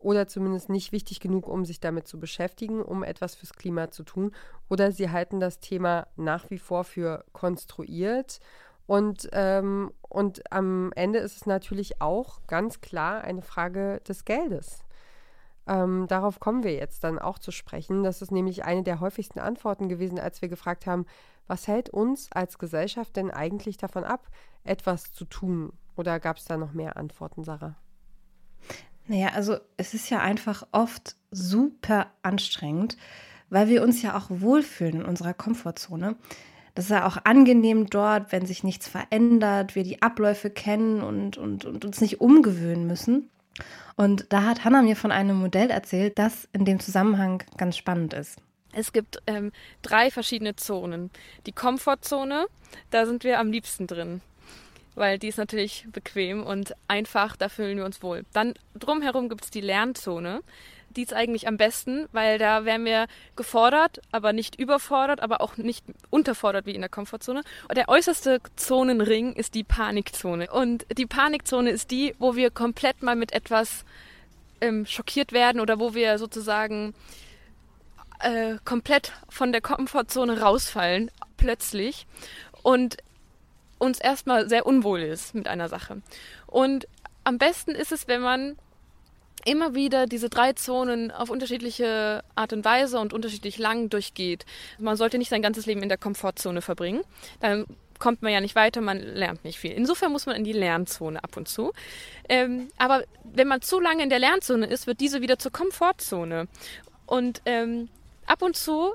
[0.00, 4.02] oder zumindest nicht wichtig genug, um sich damit zu beschäftigen, um etwas fürs Klima zu
[4.02, 4.32] tun.
[4.70, 8.40] Oder sie halten das Thema nach wie vor für konstruiert.
[8.90, 14.80] Und, ähm, und am Ende ist es natürlich auch ganz klar eine Frage des Geldes.
[15.68, 18.02] Ähm, darauf kommen wir jetzt dann auch zu sprechen.
[18.02, 21.06] Das ist nämlich eine der häufigsten Antworten gewesen, als wir gefragt haben,
[21.46, 24.26] was hält uns als Gesellschaft denn eigentlich davon ab,
[24.64, 25.72] etwas zu tun?
[25.94, 27.76] Oder gab es da noch mehr Antworten, Sarah?
[29.06, 32.96] Naja, also es ist ja einfach oft super anstrengend,
[33.50, 36.16] weil wir uns ja auch wohlfühlen in unserer Komfortzone.
[36.74, 41.36] Das ist ja auch angenehm dort, wenn sich nichts verändert, wir die Abläufe kennen und,
[41.36, 43.30] und, und uns nicht umgewöhnen müssen.
[43.96, 48.14] Und da hat Hannah mir von einem Modell erzählt, das in dem Zusammenhang ganz spannend
[48.14, 48.38] ist.
[48.72, 49.50] Es gibt ähm,
[49.82, 51.10] drei verschiedene Zonen.
[51.46, 52.46] Die Komfortzone,
[52.90, 54.20] da sind wir am liebsten drin
[54.94, 58.24] weil die ist natürlich bequem und einfach, da fühlen wir uns wohl.
[58.32, 60.42] Dann drumherum gibt es die Lernzone.
[60.90, 65.56] Die ist eigentlich am besten, weil da wären wir gefordert, aber nicht überfordert, aber auch
[65.56, 67.42] nicht unterfordert wie in der Komfortzone.
[67.68, 70.50] Und der äußerste Zonenring ist die Panikzone.
[70.50, 73.84] Und die Panikzone ist die, wo wir komplett mal mit etwas
[74.60, 76.94] ähm, schockiert werden oder wo wir sozusagen
[78.20, 82.06] äh, komplett von der Komfortzone rausfallen, plötzlich.
[82.62, 82.98] Und
[83.78, 86.02] uns erstmal sehr unwohl ist mit einer Sache.
[86.46, 86.86] Und
[87.24, 88.56] am besten ist es, wenn man
[89.44, 94.44] immer wieder diese drei Zonen auf unterschiedliche Art und Weise und unterschiedlich lang durchgeht.
[94.78, 97.02] Man sollte nicht sein ganzes Leben in der Komfortzone verbringen.
[97.40, 97.66] Dann
[97.98, 99.72] kommt man ja nicht weiter, man lernt nicht viel.
[99.72, 101.72] Insofern muss man in die Lernzone ab und zu.
[102.28, 106.48] Ähm, aber wenn man zu lange in der Lernzone ist, wird diese wieder zur Komfortzone.
[107.06, 107.88] Und ähm,
[108.26, 108.94] ab und zu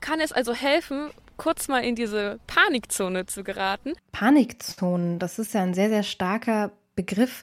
[0.00, 3.94] kann es also helfen, kurz mal in diese Panikzone zu geraten.
[4.12, 7.42] Panikzonen, das ist ja ein sehr, sehr starker Begriff.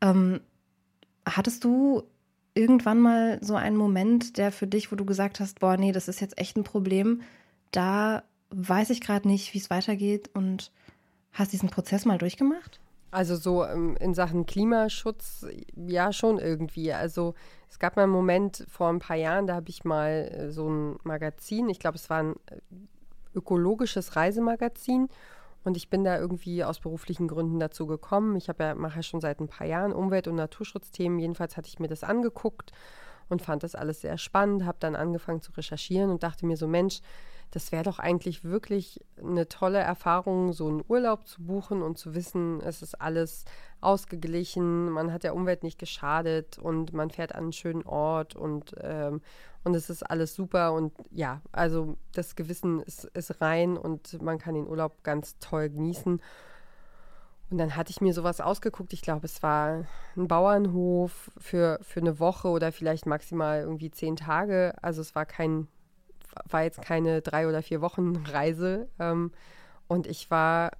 [0.00, 0.40] Ähm,
[1.24, 2.02] hattest du
[2.54, 6.08] irgendwann mal so einen Moment, der für dich, wo du gesagt hast, boah, nee, das
[6.08, 7.22] ist jetzt echt ein Problem,
[7.70, 10.70] da weiß ich gerade nicht, wie es weitergeht und
[11.32, 12.80] hast diesen Prozess mal durchgemacht?
[13.10, 16.92] Also so ähm, in Sachen Klimaschutz, ja schon irgendwie.
[16.92, 17.34] Also
[17.68, 20.68] es gab mal einen Moment vor ein paar Jahren, da habe ich mal äh, so
[20.68, 22.56] ein Magazin, ich glaube es war ein äh,
[23.34, 25.08] ökologisches Reisemagazin.
[25.64, 28.36] Und ich bin da irgendwie aus beruflichen Gründen dazu gekommen.
[28.36, 31.18] Ich ja, mache ja schon seit ein paar Jahren Umwelt- und Naturschutzthemen.
[31.18, 32.72] Jedenfalls hatte ich mir das angeguckt
[33.28, 36.66] und fand das alles sehr spannend, habe dann angefangen zu recherchieren und dachte mir so,
[36.66, 37.00] Mensch,
[37.52, 42.14] das wäre doch eigentlich wirklich eine tolle Erfahrung, so einen Urlaub zu buchen und zu
[42.14, 43.44] wissen, es ist alles
[43.82, 48.74] ausgeglichen, man hat der Umwelt nicht geschadet und man fährt an einen schönen Ort und,
[48.80, 49.20] ähm,
[49.64, 54.38] und es ist alles super und ja, also das Gewissen ist, ist rein und man
[54.38, 56.20] kann den Urlaub ganz toll genießen.
[57.50, 58.94] Und dann hatte ich mir sowas ausgeguckt.
[58.94, 59.84] Ich glaube, es war
[60.16, 64.72] ein Bauernhof für, für eine Woche oder vielleicht maximal irgendwie zehn Tage.
[64.80, 65.68] Also es war kein
[66.48, 68.88] war jetzt keine drei oder vier Wochen Reise.
[68.98, 69.32] Ähm,
[69.88, 70.70] und ich war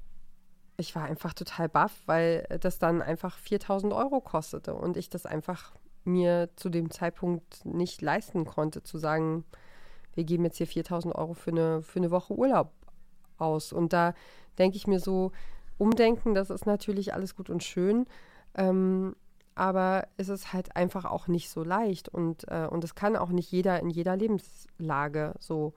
[0.83, 5.27] ich war einfach total baff, weil das dann einfach 4000 Euro kostete und ich das
[5.27, 5.73] einfach
[6.05, 9.45] mir zu dem Zeitpunkt nicht leisten konnte, zu sagen,
[10.15, 12.73] wir geben jetzt hier 4000 Euro für eine, für eine Woche Urlaub
[13.39, 13.73] aus.
[13.73, 14.13] Und da
[14.59, 15.31] denke ich mir so,
[15.79, 18.07] umdenken, das ist natürlich alles gut und schön.
[18.57, 19.15] Ähm,
[19.55, 23.29] aber es ist halt einfach auch nicht so leicht und äh, und es kann auch
[23.29, 25.75] nicht jeder in jeder Lebenslage so.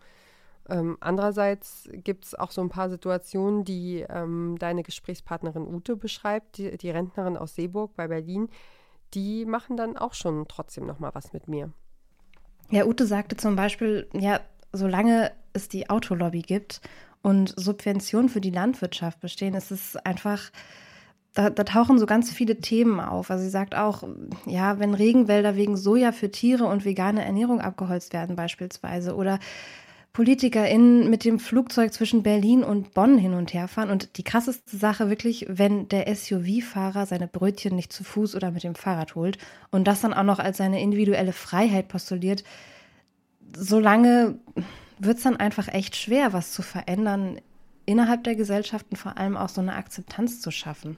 [0.69, 6.57] Ähm, andererseits gibt es auch so ein paar Situationen, die ähm, deine Gesprächspartnerin Ute beschreibt,
[6.57, 8.49] die, die Rentnerin aus Seeburg bei Berlin,
[9.13, 11.71] die machen dann auch schon trotzdem noch mal was mit mir.
[12.71, 14.39] Ja, Ute sagte zum Beispiel, ja,
[14.73, 16.81] solange es die Autolobby gibt
[17.21, 20.51] und Subventionen für die Landwirtschaft bestehen, ist es einfach
[21.35, 23.29] da, da, tauchen so ganz viele Themen auf.
[23.29, 24.03] Also sie sagt auch,
[24.45, 29.39] ja, wenn Regenwälder wegen Soja für Tiere und vegane Ernährung abgeholzt werden beispielsweise oder
[30.15, 33.89] PolitikerInnen mit dem Flugzeug zwischen Berlin und Bonn hin und her fahren.
[33.89, 38.63] Und die krasseste Sache wirklich, wenn der SUV-Fahrer seine Brötchen nicht zu Fuß oder mit
[38.63, 39.37] dem Fahrrad holt
[39.71, 42.45] und das dann auch noch als seine individuelle Freiheit postuliert,
[43.57, 44.39] solange
[44.99, 47.41] wird es dann einfach echt schwer, was zu verändern
[47.85, 50.95] innerhalb der Gesellschaft und vor allem auch so eine Akzeptanz zu schaffen.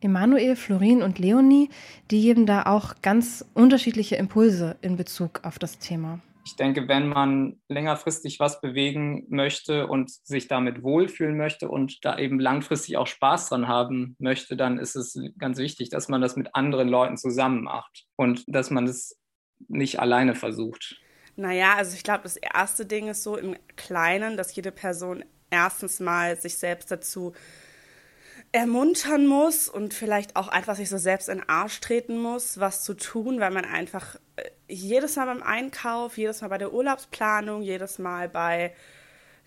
[0.00, 1.68] Emanuel, Florin und Leonie,
[2.12, 6.20] die geben da auch ganz unterschiedliche Impulse in Bezug auf das Thema.
[6.48, 12.18] Ich denke, wenn man längerfristig was bewegen möchte und sich damit wohlfühlen möchte und da
[12.18, 16.36] eben langfristig auch Spaß dran haben möchte, dann ist es ganz wichtig, dass man das
[16.36, 19.20] mit anderen Leuten zusammen macht und dass man es
[19.68, 20.96] nicht alleine versucht.
[21.36, 26.00] Naja, also ich glaube, das erste Ding ist so im Kleinen, dass jede Person erstens
[26.00, 27.34] mal sich selbst dazu
[28.52, 32.82] ermuntern muss und vielleicht auch einfach sich so selbst in den Arsch treten muss, was
[32.82, 37.62] zu tun, weil man einfach äh, jedes Mal beim Einkauf, jedes Mal bei der Urlaubsplanung,
[37.62, 38.72] jedes Mal bei,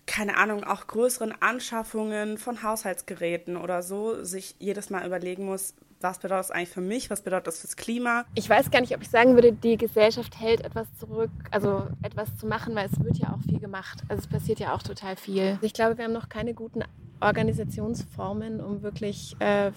[0.06, 6.18] keine Ahnung, auch größeren Anschaffungen von Haushaltsgeräten oder so, sich jedes Mal überlegen muss, was
[6.18, 8.24] bedeutet das eigentlich für mich, was bedeutet das fürs Klima.
[8.34, 12.36] Ich weiß gar nicht, ob ich sagen würde, die Gesellschaft hält etwas zurück, also etwas
[12.38, 14.02] zu machen, weil es wird ja auch viel gemacht.
[14.08, 15.58] Also es passiert ja auch total viel.
[15.62, 16.82] Ich glaube, wir haben noch keine guten
[17.22, 19.72] Organisationsformen, um wirklich äh,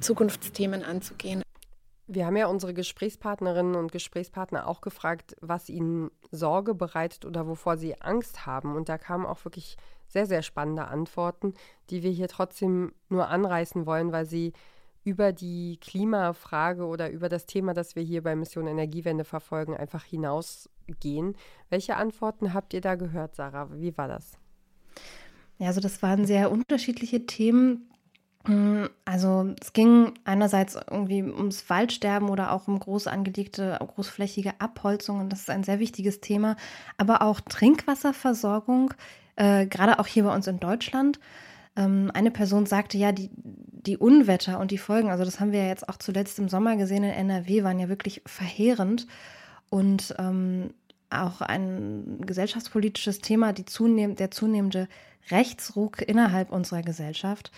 [0.00, 1.42] Zukunftsthemen anzugehen.
[2.06, 7.78] Wir haben ja unsere Gesprächspartnerinnen und Gesprächspartner auch gefragt, was ihnen Sorge bereitet oder wovor
[7.78, 8.76] sie Angst haben.
[8.76, 11.54] Und da kamen auch wirklich sehr, sehr spannende Antworten,
[11.88, 14.52] die wir hier trotzdem nur anreißen wollen, weil sie
[15.02, 20.04] über die Klimafrage oder über das Thema, das wir hier bei Mission Energiewende verfolgen, einfach
[20.04, 21.36] hinausgehen.
[21.68, 23.68] Welche Antworten habt ihr da gehört, Sarah?
[23.72, 24.38] Wie war das?
[25.58, 27.88] Ja, also das waren sehr unterschiedliche Themen.
[28.46, 35.28] Mm, also es ging einerseits irgendwie ums Waldsterben oder auch um groß angelegte, großflächige Abholzungen.
[35.28, 36.56] Das ist ein sehr wichtiges Thema.
[36.98, 38.94] Aber auch Trinkwasserversorgung,
[39.36, 41.20] äh, gerade auch hier bei uns in Deutschland.
[41.76, 45.62] Ähm, eine Person sagte, ja, die, die Unwetter und die Folgen, also das haben wir
[45.62, 49.06] ja jetzt auch zuletzt im Sommer gesehen in NRW, waren ja wirklich verheerend.
[49.70, 50.70] Und ähm,
[51.22, 54.88] auch ein gesellschaftspolitisches Thema, die zunehm der zunehmende
[55.30, 57.50] Rechtsruck innerhalb unserer Gesellschaft.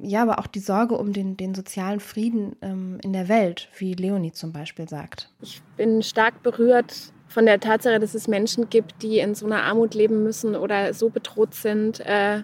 [0.00, 3.94] Ja, aber auch die Sorge um den, den sozialen Frieden ähm, in der Welt, wie
[3.94, 5.28] Leonie zum Beispiel sagt.
[5.40, 9.64] Ich bin stark berührt von der Tatsache, dass es Menschen gibt, die in so einer
[9.64, 12.42] Armut leben müssen oder so bedroht sind, äh,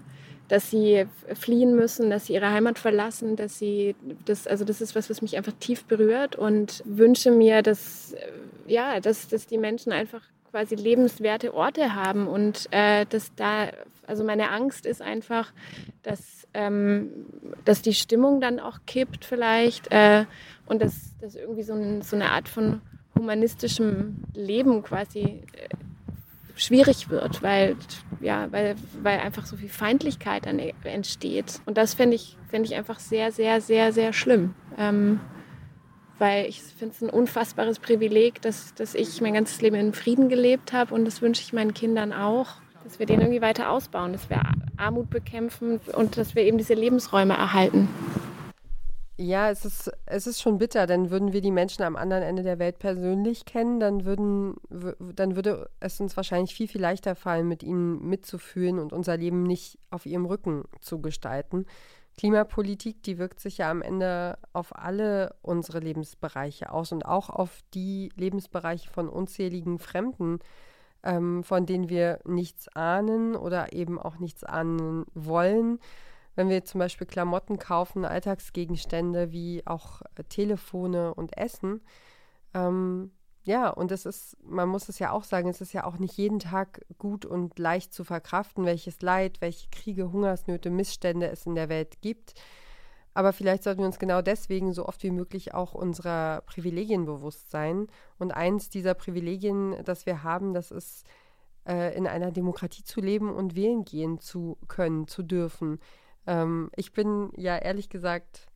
[0.48, 3.94] dass sie fliehen müssen, dass sie ihre Heimat verlassen, dass sie
[4.24, 8.14] das, also das ist was, was mich einfach tief berührt und wünsche mir, dass
[8.68, 13.68] ja, dass, dass die Menschen einfach quasi lebenswerte Orte haben und äh, dass da,
[14.06, 15.52] also meine Angst ist einfach,
[16.02, 17.26] dass, ähm,
[17.64, 20.24] dass die Stimmung dann auch kippt vielleicht äh,
[20.66, 22.80] und dass, dass irgendwie so, ein, so, eine Art von
[23.14, 25.68] humanistischem Leben quasi äh,
[26.56, 27.76] schwierig wird, weil,
[28.20, 31.60] ja, weil, weil einfach so viel Feindlichkeit dann entsteht.
[31.66, 34.54] Und das fände ich, fänd ich einfach sehr, sehr, sehr, sehr schlimm.
[34.76, 35.20] Ähm,
[36.18, 40.28] weil ich finde es ein unfassbares Privileg, dass, dass ich mein ganzes Leben in Frieden
[40.28, 44.12] gelebt habe und das wünsche ich meinen Kindern auch, dass wir den irgendwie weiter ausbauen,
[44.12, 44.40] dass wir
[44.76, 47.88] Armut bekämpfen und dass wir eben diese Lebensräume erhalten.
[49.20, 52.44] Ja, es ist, es ist schon bitter, denn würden wir die Menschen am anderen Ende
[52.44, 54.54] der Welt persönlich kennen, dann, würden,
[55.16, 59.42] dann würde es uns wahrscheinlich viel, viel leichter fallen, mit ihnen mitzufühlen und unser Leben
[59.42, 61.66] nicht auf ihrem Rücken zu gestalten.
[62.18, 67.60] Klimapolitik, die wirkt sich ja am Ende auf alle unsere Lebensbereiche aus und auch auf
[67.74, 70.40] die Lebensbereiche von unzähligen Fremden,
[71.04, 75.78] ähm, von denen wir nichts ahnen oder eben auch nichts ahnen wollen.
[76.34, 81.82] Wenn wir zum Beispiel Klamotten kaufen, Alltagsgegenstände wie auch äh, Telefone und Essen,
[82.52, 83.12] ähm,
[83.44, 86.16] ja, und es ist, man muss es ja auch sagen, es ist ja auch nicht
[86.16, 91.54] jeden Tag gut und leicht zu verkraften, welches Leid, welche Kriege, Hungersnöte, Missstände es in
[91.54, 92.34] der Welt gibt.
[93.14, 97.50] Aber vielleicht sollten wir uns genau deswegen so oft wie möglich auch unserer Privilegien bewusst
[97.50, 97.88] sein.
[98.18, 101.04] Und eins dieser Privilegien, das wir haben, das ist,
[101.66, 105.80] äh, in einer Demokratie zu leben und wählen gehen zu können, zu dürfen.
[106.26, 108.46] Ähm, ich bin ja ehrlich gesagt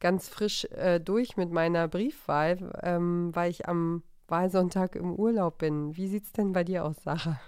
[0.00, 5.96] ganz frisch äh, durch mit meiner Briefwahl, ähm, weil ich am Wahlsonntag im Urlaub bin.
[5.96, 7.40] Wie sieht es denn bei dir aus, Sarah?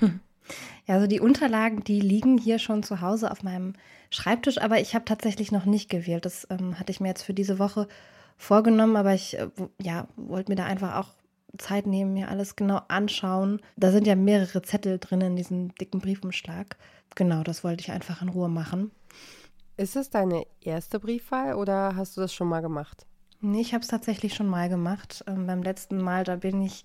[0.88, 3.74] Ja, also die Unterlagen, die liegen hier schon zu Hause auf meinem
[4.10, 6.24] Schreibtisch, aber ich habe tatsächlich noch nicht gewählt.
[6.24, 7.86] Das ähm, hatte ich mir jetzt für diese Woche
[8.36, 9.48] vorgenommen, aber ich äh,
[9.80, 11.10] ja, wollte mir da einfach auch
[11.58, 13.60] Zeit nehmen, mir alles genau anschauen.
[13.76, 16.76] Da sind ja mehrere Zettel drin in diesem dicken Briefumschlag.
[17.14, 18.90] Genau, das wollte ich einfach in Ruhe machen.
[19.76, 23.06] Ist es deine erste Briefwahl oder hast du das schon mal gemacht?
[23.42, 25.24] Nee, ich habe es tatsächlich schon mal gemacht.
[25.26, 26.84] Ähm, beim letzten Mal, da bin ich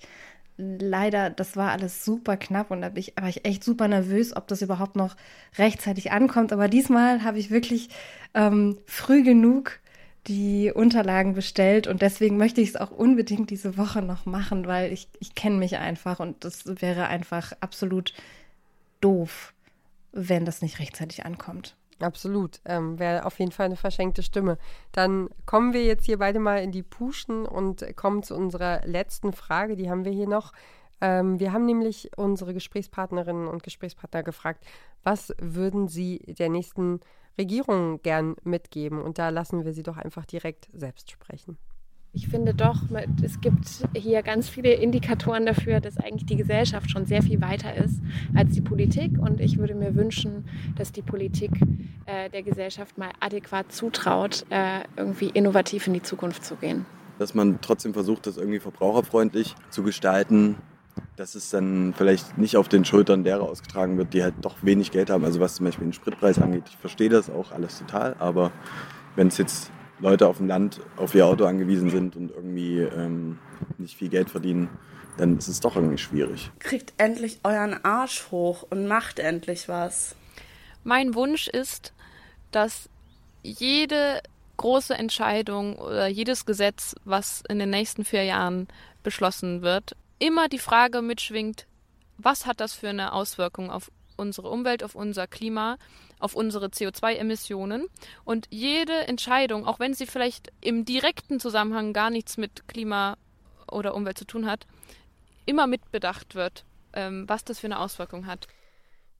[0.57, 4.35] leider, das war alles super knapp und da bin ich, war ich echt super nervös,
[4.35, 5.15] ob das überhaupt noch
[5.57, 6.51] rechtzeitig ankommt.
[6.53, 7.89] Aber diesmal habe ich wirklich
[8.33, 9.79] ähm, früh genug
[10.27, 14.91] die Unterlagen bestellt und deswegen möchte ich es auch unbedingt diese Woche noch machen, weil
[14.91, 18.13] ich, ich kenne mich einfach und das wäre einfach absolut
[19.01, 19.53] doof,
[20.11, 21.76] wenn das nicht rechtzeitig ankommt.
[21.99, 22.59] Absolut.
[22.65, 24.57] Ähm, Wäre auf jeden Fall eine verschenkte Stimme.
[24.91, 29.33] Dann kommen wir jetzt hier beide mal in die Puschen und kommen zu unserer letzten
[29.33, 29.75] Frage.
[29.75, 30.53] Die haben wir hier noch.
[31.01, 34.65] Ähm, wir haben nämlich unsere Gesprächspartnerinnen und Gesprächspartner gefragt,
[35.03, 36.99] was würden sie der nächsten
[37.37, 39.01] Regierung gern mitgeben?
[39.01, 41.57] Und da lassen wir sie doch einfach direkt selbst sprechen.
[42.17, 42.77] Ich finde doch,
[43.21, 47.75] es gibt hier ganz viele Indikatoren dafür, dass eigentlich die Gesellschaft schon sehr viel weiter
[47.75, 48.01] ist
[48.33, 49.19] als die Politik.
[49.19, 51.51] Und ich würde mir wünschen, dass die Politik
[52.07, 56.87] äh, der Gesellschaft mal adäquat zutraut, äh, irgendwie innovativ in die Zukunft zu gehen.
[57.19, 60.55] Dass man trotzdem versucht, das irgendwie verbraucherfreundlich zu gestalten,
[61.17, 64.89] dass es dann vielleicht nicht auf den Schultern derer ausgetragen wird, die halt doch wenig
[64.89, 65.23] Geld haben.
[65.23, 68.51] Also was zum Beispiel den Spritpreis angeht, ich verstehe das auch alles total, aber
[69.15, 73.39] wenn es jetzt Leute auf dem Land auf ihr Auto angewiesen sind und irgendwie ähm,
[73.77, 74.69] nicht viel Geld verdienen,
[75.17, 76.51] dann ist es doch irgendwie schwierig.
[76.59, 80.15] Kriegt endlich euren Arsch hoch und macht endlich was.
[80.83, 81.93] Mein Wunsch ist,
[82.51, 82.89] dass
[83.43, 84.21] jede
[84.57, 88.67] große Entscheidung oder jedes Gesetz, was in den nächsten vier Jahren
[89.03, 91.67] beschlossen wird, immer die Frage mitschwingt,
[92.17, 95.77] was hat das für eine Auswirkung auf unsere Umwelt, auf unser Klima,
[96.19, 97.87] auf unsere CO2-Emissionen.
[98.25, 103.17] Und jede Entscheidung, auch wenn sie vielleicht im direkten Zusammenhang gar nichts mit Klima
[103.71, 104.67] oder Umwelt zu tun hat,
[105.45, 108.47] immer mitbedacht wird, ähm, was das für eine Auswirkung hat.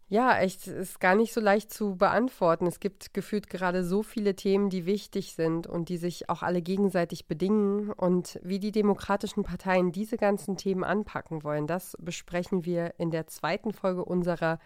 [0.10, 2.66] Ja, echt, ist gar nicht so leicht zu beantworten.
[2.66, 6.62] Es gibt gefühlt gerade so viele Themen, die wichtig sind und die sich auch alle
[6.62, 7.92] gegenseitig bedingen.
[7.92, 13.28] Und wie die demokratischen Parteien diese ganzen Themen anpacken wollen, das besprechen wir in der
[13.28, 14.60] zweiten Folge unserer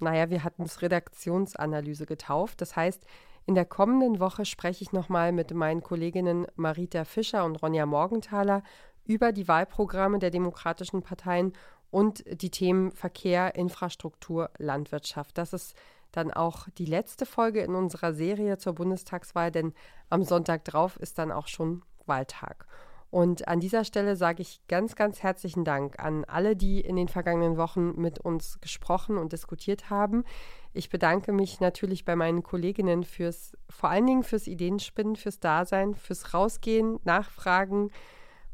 [0.00, 2.60] naja, wir hatten es Redaktionsanalyse getauft.
[2.60, 3.04] Das heißt,
[3.46, 8.62] in der kommenden Woche spreche ich nochmal mit meinen Kolleginnen Marita Fischer und Ronja Morgenthaler
[9.06, 11.52] über die Wahlprogramme der demokratischen Parteien
[11.90, 15.36] und die Themen Verkehr, Infrastruktur, Landwirtschaft.
[15.38, 15.74] Das ist
[16.12, 19.74] dann auch die letzte Folge in unserer Serie zur Bundestagswahl, denn
[20.08, 22.66] am Sonntag drauf ist dann auch schon Wahltag.
[23.10, 27.08] Und an dieser Stelle sage ich ganz, ganz herzlichen Dank an alle, die in den
[27.08, 30.24] vergangenen Wochen mit uns gesprochen und diskutiert haben.
[30.72, 35.96] Ich bedanke mich natürlich bei meinen Kolleginnen fürs, vor allen Dingen fürs Ideenspinnen, fürs Dasein,
[35.96, 37.90] fürs Rausgehen, Nachfragen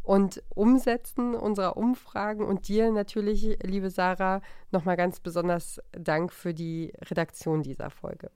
[0.02, 4.40] und Umsetzen unserer Umfragen und dir natürlich, liebe Sarah,
[4.70, 8.30] nochmal ganz besonders Dank für die Redaktion dieser Folge.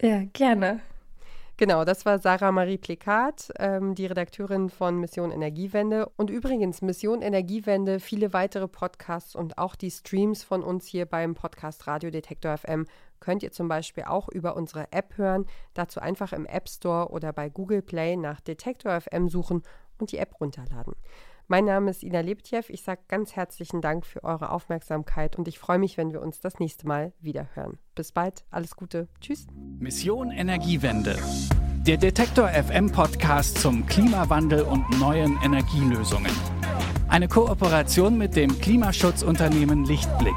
[0.00, 0.80] Ja, gerne.
[1.58, 6.06] Genau, das war Sarah Marie Plekat, ähm, die Redakteurin von Mission Energiewende.
[6.16, 11.34] Und übrigens, Mission Energiewende, viele weitere Podcasts und auch die Streams von uns hier beim
[11.34, 12.84] Podcast Radio Detektor FM
[13.20, 15.46] könnt ihr zum Beispiel auch über unsere App hören.
[15.72, 19.62] Dazu einfach im App Store oder bei Google Play nach Detektor FM suchen
[19.98, 20.94] und die App runterladen.
[21.48, 22.62] Mein Name ist Ina Lebtjew.
[22.68, 26.40] Ich sage ganz herzlichen Dank für eure Aufmerksamkeit und ich freue mich, wenn wir uns
[26.40, 27.78] das nächste Mal wieder hören.
[27.94, 29.46] Bis bald, alles Gute, tschüss.
[29.78, 31.16] Mission Energiewende.
[31.86, 36.32] Der Detektor FM Podcast zum Klimawandel und neuen Energielösungen.
[37.06, 40.34] Eine Kooperation mit dem Klimaschutzunternehmen Lichtblick.